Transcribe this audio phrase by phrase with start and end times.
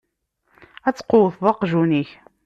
[0.87, 2.09] Ad tqewwteḍ aqjun-ik.